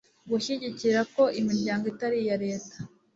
gushyigikira 0.29 0.99
ko 1.13 1.23
imiryango 1.39 1.85
itari 1.93 2.17
iya 2.23 2.37
leta 2.43 2.75